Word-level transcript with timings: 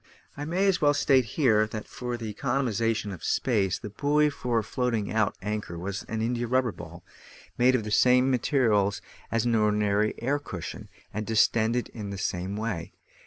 I 0.35 0.45
may 0.45 0.65
as 0.65 0.81
well 0.81 0.95
state 0.95 1.25
here, 1.37 1.67
that 1.67 1.87
for 1.87 2.17
the 2.17 2.31
economisation 2.33 3.11
of 3.13 3.23
space 3.23 3.77
the 3.77 3.91
buoy 3.91 4.31
for 4.31 4.63
floating 4.63 5.13
out 5.13 5.35
anchor 5.43 5.77
was 5.77 6.01
an 6.09 6.23
india 6.23 6.47
rubber 6.47 6.71
ball, 6.71 7.03
made 7.55 7.75
of 7.75 7.83
the 7.83 7.91
same 7.91 8.31
materials 8.31 8.99
as 9.31 9.45
an 9.45 9.53
ordinary 9.53 10.15
air 10.19 10.39
cushion, 10.39 10.89
and 11.13 11.27
distended 11.27 11.89
in 11.89 12.09
the 12.09 12.17
same 12.17 12.55
way. 12.55 12.93